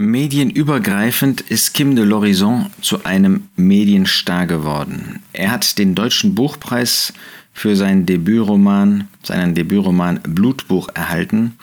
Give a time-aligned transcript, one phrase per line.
[0.00, 5.24] Medienübergreifend ist Kim de l'Horizon zu einem Medienstar geworden.
[5.32, 7.12] Er hat den Deutschen Buchpreis
[7.52, 11.56] für seinen Debütroman, seinen Debütroman Blutbuch erhalten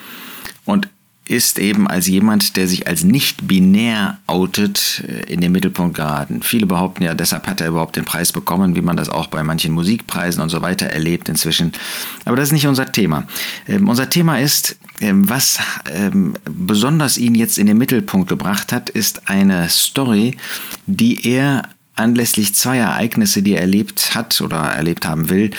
[0.65, 0.89] und
[1.27, 6.41] ist eben als jemand, der sich als nicht binär outet, äh, in den Mittelpunkt geraten.
[6.43, 9.43] Viele behaupten ja, deshalb hat er überhaupt den Preis bekommen, wie man das auch bei
[9.43, 11.71] manchen Musikpreisen und so weiter erlebt inzwischen.
[12.25, 13.27] Aber das ist nicht unser Thema.
[13.67, 15.59] Ähm, unser Thema ist, was
[15.91, 20.37] ähm, besonders ihn jetzt in den Mittelpunkt gebracht hat, ist eine Story,
[20.85, 21.63] die er
[21.95, 25.51] anlässlich zwei Ereignisse, die er erlebt hat oder erlebt haben will,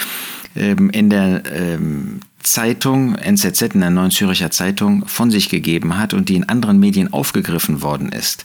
[0.54, 6.14] ähm, in der ähm, Zeitung, NZZ, in der Neuen Züricher Zeitung, von sich gegeben hat
[6.14, 8.44] und die in anderen Medien aufgegriffen worden ist.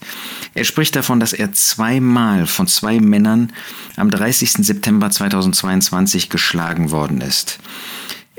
[0.56, 3.54] Er spricht davon, dass er zweimal von zwei Männern
[3.96, 4.54] am 30.
[4.66, 7.60] September 2022 geschlagen worden ist.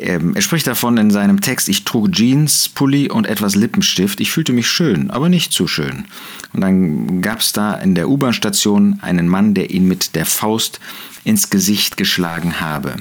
[0.02, 4.20] Ähm, er spricht davon in seinem Text, ich trug Jeans, Pulli und etwas Lippenstift.
[4.20, 6.04] Ich fühlte mich schön, aber nicht zu schön.
[6.52, 10.80] Und dann gab es da in der U-Bahn-Station einen Mann, der ihn mit der Faust
[11.24, 12.96] ins Gesicht geschlagen habe.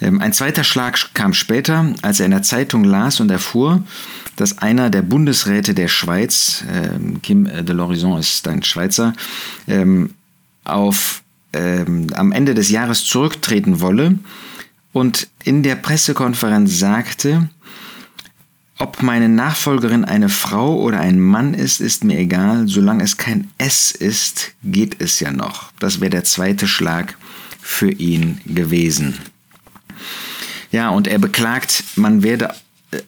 [0.00, 3.82] Ähm, ein zweiter Schlag kam später, als er in der Zeitung las und erfuhr,
[4.36, 9.12] dass einer der Bundesräte der Schweiz, ähm, Kim de l'Horizon ist ein Schweizer,
[9.66, 10.10] ähm,
[10.64, 11.20] auf,
[11.56, 14.18] am Ende des Jahres zurücktreten wolle
[14.94, 17.50] und in der Pressekonferenz sagte,
[18.78, 22.68] ob meine Nachfolgerin eine Frau oder ein Mann ist, ist mir egal.
[22.68, 25.72] Solange es kein S ist, geht es ja noch.
[25.80, 27.18] Das wäre der zweite Schlag
[27.60, 29.18] für ihn gewesen.
[30.70, 32.54] Ja, und er beklagt, man werde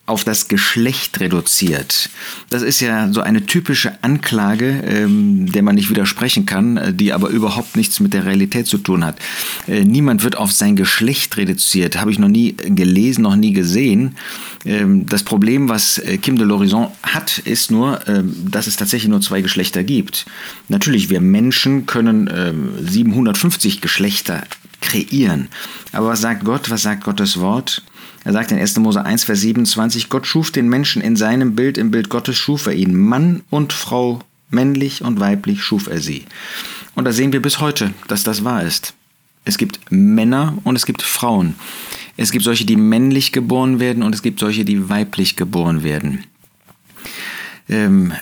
[0.07, 2.11] auf das Geschlecht reduziert.
[2.51, 7.13] Das ist ja so eine typische Anklage, ähm, der man nicht widersprechen kann, äh, die
[7.13, 9.19] aber überhaupt nichts mit der Realität zu tun hat.
[9.67, 12.01] Äh, niemand wird auf sein Geschlecht reduziert.
[12.01, 14.17] Habe ich noch nie gelesen, noch nie gesehen.
[14.65, 19.09] Ähm, das Problem, was äh, Kim de l'Horizon hat, ist nur, ähm, dass es tatsächlich
[19.09, 20.27] nur zwei Geschlechter gibt.
[20.69, 22.29] Natürlich, wir Menschen können
[22.83, 24.43] 750 ähm, Geschlechter
[24.81, 25.49] kreieren.
[25.93, 26.71] Aber was sagt Gott?
[26.71, 27.83] Was sagt Gottes Wort?
[28.27, 28.77] Er sagt in 1.
[28.79, 32.67] Mose 1, Vers 27, Gott schuf den Menschen in seinem Bild, im Bild Gottes schuf
[32.67, 32.93] er ihn.
[32.97, 34.19] Mann und Frau,
[34.51, 36.25] männlich und weiblich schuf er sie.
[36.97, 38.95] Und da sehen wir bis heute, dass das wahr ist.
[39.45, 41.55] Es gibt Männer und es gibt Frauen.
[42.17, 46.25] Es gibt solche, die männlich geboren werden und es gibt solche, die weiblich geboren werden.
[47.69, 48.13] Ähm,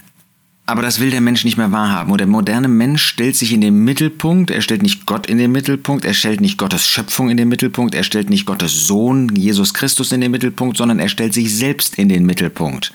[0.67, 2.11] aber das will der Mensch nicht mehr wahrhaben.
[2.11, 4.51] Und der moderne Mensch stellt sich in den Mittelpunkt.
[4.51, 6.07] Er stellt nicht Gott in den Mittelpunkt.
[6.07, 7.95] Er stellt nicht Gottes Schöpfung in den Mittelpunkt.
[7.95, 11.99] Er stellt nicht Gottes Sohn, Jesus Christus, in den Mittelpunkt, sondern er stellt sich selbst
[11.99, 12.93] in den Mittelpunkt.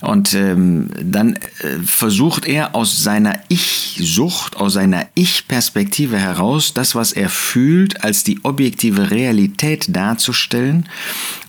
[0.00, 7.12] Und ähm, dann äh, versucht er aus seiner Ich-Sucht, aus seiner Ich-Perspektive heraus, das, was
[7.12, 10.88] er fühlt, als die objektive Realität darzustellen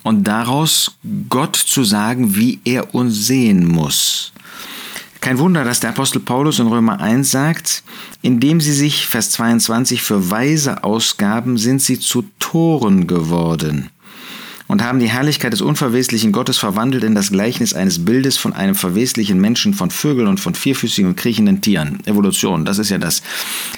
[0.04, 0.98] und daraus
[1.30, 4.34] Gott zu sagen, wie er uns sehen muss.
[5.22, 7.84] Kein Wunder, dass der Apostel Paulus in Römer 1 sagt,
[8.24, 13.92] indem sie sich, Vers 22, für Weise ausgaben, sind sie zu Toren geworden
[14.72, 18.74] und haben die Herrlichkeit des unverweslichen Gottes verwandelt in das Gleichnis eines Bildes von einem
[18.74, 22.00] verweslichen Menschen, von Vögeln und von vierfüßigen und kriechenden Tieren.
[22.06, 23.22] Evolution, das ist ja das,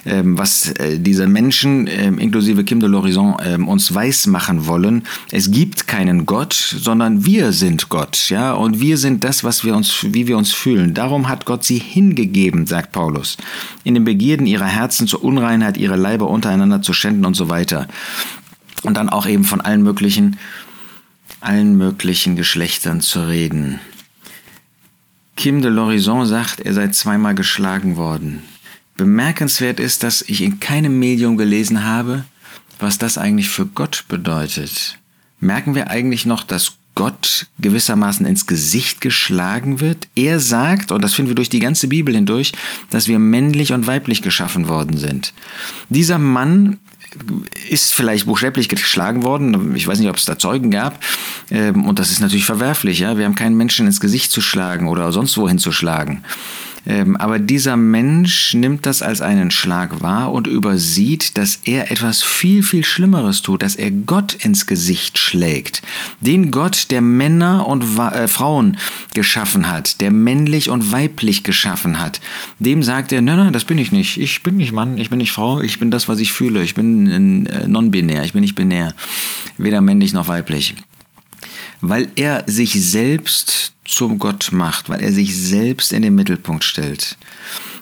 [0.05, 5.07] ähm, was äh, diese Menschen, ähm, inklusive Kim de l'Horizon, ähm, uns weismachen wollen.
[5.31, 9.75] Es gibt keinen Gott, sondern wir sind Gott, ja, und wir sind das, was wir
[9.75, 10.93] uns, wie wir uns fühlen.
[10.93, 13.37] Darum hat Gott sie hingegeben, sagt Paulus,
[13.83, 17.87] in den Begierden ihrer Herzen zur Unreinheit, ihre Leiber untereinander zu schänden und so weiter.
[18.83, 20.37] Und dann auch eben von allen möglichen
[21.43, 23.79] allen möglichen Geschlechtern zu reden.
[25.35, 28.43] Kim de l'Horizon sagt, er sei zweimal geschlagen worden.
[28.97, 32.25] Bemerkenswert ist, dass ich in keinem Medium gelesen habe,
[32.79, 34.99] was das eigentlich für Gott bedeutet.
[35.39, 40.07] Merken wir eigentlich noch, dass Gott gewissermaßen ins Gesicht geschlagen wird?
[40.15, 42.53] Er sagt, und das finden wir durch die ganze Bibel hindurch,
[42.91, 45.33] dass wir männlich und weiblich geschaffen worden sind.
[45.89, 46.77] Dieser Mann
[47.69, 49.75] ist vielleicht buchstäblich geschlagen worden.
[49.75, 50.99] Ich weiß nicht, ob es da Zeugen gab.
[51.51, 52.99] Ähm, und das ist natürlich verwerflich.
[52.99, 53.17] Ja?
[53.17, 56.23] Wir haben keinen Menschen ins Gesicht zu schlagen oder sonst wohin zu schlagen.
[56.85, 62.23] Ähm, aber dieser Mensch nimmt das als einen Schlag wahr und übersieht, dass er etwas
[62.23, 65.81] viel, viel Schlimmeres tut, dass er Gott ins Gesicht schlägt.
[66.19, 68.77] Den Gott, der Männer und äh, Frauen
[69.13, 72.19] geschaffen hat, der männlich und weiblich geschaffen hat.
[72.59, 74.17] Dem sagt er, nein, nein, das bin ich nicht.
[74.17, 76.63] Ich bin nicht Mann, ich bin nicht Frau, ich bin das, was ich fühle.
[76.63, 78.93] Ich bin äh, non-binär, ich bin nicht binär.
[79.57, 80.75] Weder männlich noch weiblich
[81.83, 87.17] weil er sich selbst zum Gott macht, weil er sich selbst in den Mittelpunkt stellt.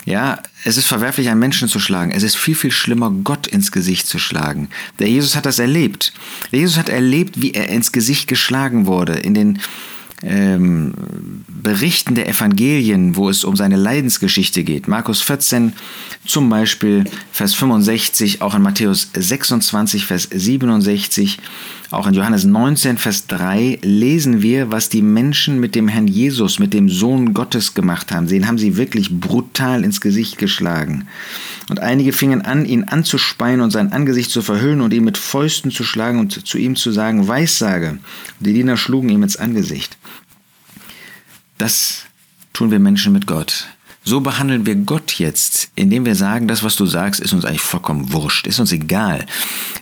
[0.05, 2.11] Ja, es ist verwerflich, einen Menschen zu schlagen.
[2.11, 4.69] Es ist viel, viel schlimmer, Gott ins Gesicht zu schlagen.
[4.97, 6.13] Der Jesus hat das erlebt.
[6.51, 9.13] Der Jesus hat erlebt, wie er ins Gesicht geschlagen wurde.
[9.13, 9.59] In den
[10.23, 10.93] ähm,
[11.47, 14.87] Berichten der Evangelien, wo es um seine Leidensgeschichte geht.
[14.87, 15.73] Markus 14
[16.25, 21.37] zum Beispiel, Vers 65, auch in Matthäus 26, Vers 67,
[21.91, 26.57] auch in Johannes 19, Vers 3 lesen wir, was die Menschen mit dem Herrn Jesus,
[26.57, 28.27] mit dem Sohn Gottes gemacht haben.
[28.27, 31.07] Den haben sie wirklich brutal ins Gesicht geschlagen.
[31.69, 35.69] Und einige fingen an, ihn anzuspeien und sein Angesicht zu verhüllen und ihn mit Fäusten
[35.69, 37.97] zu schlagen und zu ihm zu sagen, Weissage.
[38.39, 39.97] Die Diener schlugen ihm ins Angesicht.
[41.57, 42.05] Das
[42.53, 43.67] tun wir Menschen mit Gott.
[44.03, 47.61] So behandeln wir Gott jetzt, indem wir sagen, das, was du sagst, ist uns eigentlich
[47.61, 49.25] vollkommen wurscht, ist uns egal.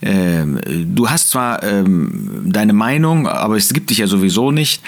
[0.01, 0.59] Ähm,
[0.95, 4.81] du hast zwar ähm, deine Meinung, aber es gibt dich ja sowieso nicht.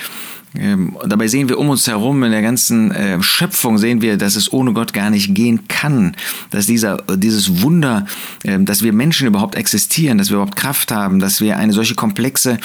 [0.53, 4.36] Ähm, dabei sehen wir um uns herum in der ganzen äh, Schöpfung, sehen wir, dass
[4.36, 6.13] es ohne Gott gar nicht gehen kann.
[6.50, 8.06] Dass dieser, dieses Wunder,
[8.44, 11.95] äh, dass wir Menschen überhaupt existieren, dass wir überhaupt Kraft haben, dass wir eine solche
[11.95, 12.57] komplexe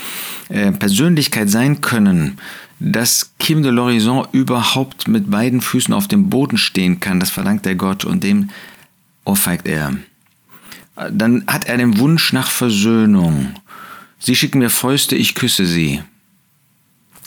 [0.48, 2.38] äh, Persönlichkeit sein können,
[2.78, 7.64] dass Kim de l'Horizon überhaupt mit beiden Füßen auf dem Boden stehen kann, das verlangt
[7.64, 8.50] der Gott und dem
[9.25, 9.96] ohrfeigt er.
[11.11, 13.55] Dann hat er den Wunsch nach Versöhnung.
[14.19, 16.02] Sie schicken mir Fäuste, ich küsse sie.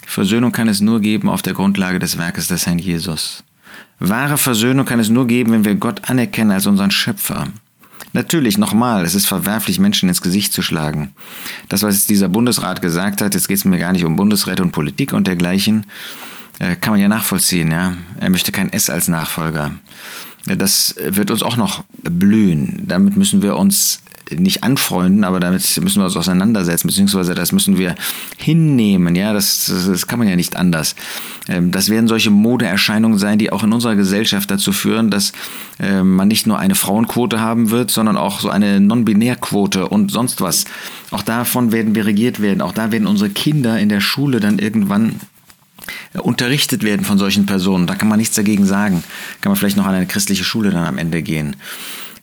[0.06, 3.44] Versöhnung kann es nur geben auf der Grundlage des Werkes des Herrn Jesus.
[4.00, 7.48] Wahre Versöhnung kann es nur geben, wenn wir Gott anerkennen als unseren Schöpfer.
[8.12, 11.12] Natürlich, nochmal, es ist verwerflich, Menschen ins Gesicht zu schlagen.
[11.68, 14.72] Das, was dieser Bundesrat gesagt hat, jetzt geht es mir gar nicht um Bundesräte und
[14.72, 15.86] Politik und dergleichen,
[16.58, 17.70] äh, kann man ja nachvollziehen.
[17.70, 17.94] Ja?
[18.18, 19.72] Er möchte kein S als Nachfolger.
[20.46, 22.84] Das wird uns auch noch blühen.
[22.86, 24.00] Damit müssen wir uns
[24.38, 27.94] nicht anfreunden, aber damit müssen wir uns auseinandersetzen, beziehungsweise das müssen wir
[28.36, 29.14] hinnehmen.
[29.14, 30.94] Ja, das, das, das kann man ja nicht anders.
[31.48, 35.32] Ähm, das werden solche Modeerscheinungen sein, die auch in unserer Gesellschaft dazu führen, dass
[35.78, 40.40] ähm, man nicht nur eine Frauenquote haben wird, sondern auch so eine Non-Binär-Quote und sonst
[40.40, 40.64] was.
[41.10, 42.60] Auch davon werden wir regiert werden.
[42.60, 45.16] Auch da werden unsere Kinder in der Schule dann irgendwann
[46.14, 47.86] äh, unterrichtet werden von solchen Personen.
[47.86, 49.02] Da kann man nichts dagegen sagen.
[49.40, 51.56] Kann man vielleicht noch an eine christliche Schule dann am Ende gehen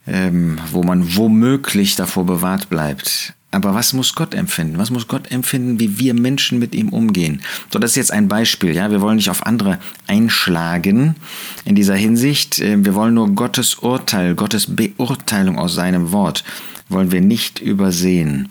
[0.07, 3.33] ähm, wo man womöglich davor bewahrt bleibt.
[3.51, 4.77] Aber was muss Gott empfinden?
[4.77, 7.41] Was muss Gott empfinden, wie wir Menschen mit ihm umgehen?
[7.71, 8.75] So, das ist jetzt ein Beispiel.
[8.75, 11.15] Ja, wir wollen nicht auf andere einschlagen
[11.63, 12.59] in dieser Hinsicht.
[12.59, 16.43] Ähm, wir wollen nur Gottes Urteil, Gottes Beurteilung aus seinem Wort
[16.89, 18.49] wollen wir nicht übersehen.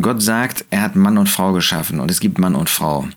[0.00, 3.08] Gott sagt, er hat Mann und Frau geschaffen und es gibt Mann und Frau.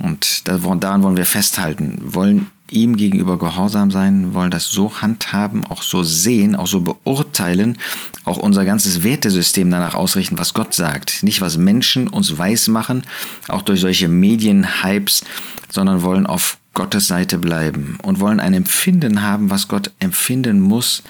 [0.00, 5.82] Und daran wollen wir festhalten, wollen ihm gegenüber gehorsam sein, wollen das so handhaben, auch
[5.82, 7.78] so sehen, auch so beurteilen,
[8.24, 11.22] auch unser ganzes Wertesystem danach ausrichten, was Gott sagt.
[11.22, 13.02] Nicht, was Menschen uns weismachen,
[13.48, 15.24] auch durch solche Medienhypes,
[15.70, 21.02] sondern wollen auf Gottes Seite bleiben und wollen ein Empfinden haben, was Gott empfinden muss,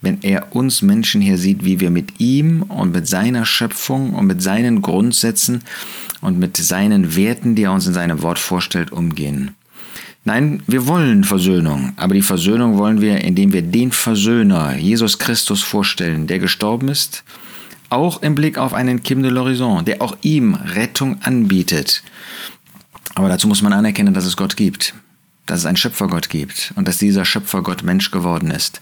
[0.00, 4.26] wenn er uns Menschen hier sieht, wie wir mit ihm und mit seiner Schöpfung und
[4.26, 5.64] mit seinen Grundsätzen
[6.20, 9.55] und mit seinen Werten, die er uns in seinem Wort vorstellt, umgehen.
[10.26, 15.62] Nein, wir wollen Versöhnung, aber die Versöhnung wollen wir, indem wir den Versöhner, Jesus Christus,
[15.62, 17.22] vorstellen, der gestorben ist,
[17.90, 22.02] auch im Blick auf einen Kim de l'Horizon, der auch ihm Rettung anbietet.
[23.14, 24.94] Aber dazu muss man anerkennen, dass es Gott gibt,
[25.46, 28.80] dass es einen Schöpfergott gibt und dass dieser Schöpfergott Mensch geworden ist.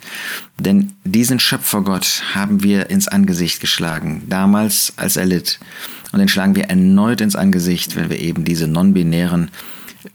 [0.58, 5.60] Denn diesen Schöpfergott haben wir ins Angesicht geschlagen, damals als er litt.
[6.10, 9.50] Und den schlagen wir erneut ins Angesicht, wenn wir eben diese non-binären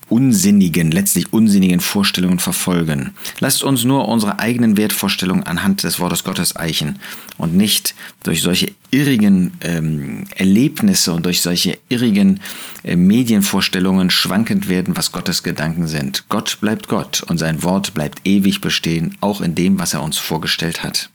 [0.08, 3.12] unsinnigen, letztlich unsinnigen Vorstellungen verfolgen.
[3.40, 7.00] Lasst uns nur unsere eigenen Wertvorstellungen anhand des Wortes Gottes eichen
[7.38, 12.40] und nicht durch solche irrigen ähm, Erlebnisse und durch solche irrigen
[12.84, 16.26] äh, Medienvorstellungen schwankend werden, was Gottes Gedanken sind.
[16.30, 20.18] Gott bleibt Gott und sein Wort bleibt ewig bestehen, auch in dem, was er uns
[20.18, 21.10] vorgestellt hat.